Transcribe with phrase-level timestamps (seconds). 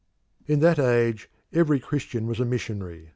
[0.47, 3.09] In that age every Christian was a missionary.